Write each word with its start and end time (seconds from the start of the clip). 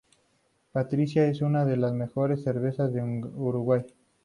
Patricia 0.71 1.27
es 1.27 1.43
una 1.43 1.63
de 1.63 1.77
las 1.77 1.93
mejores 1.93 2.41
cervezas 2.43 2.91
del 2.91 3.03
Uruguay. 3.23 3.85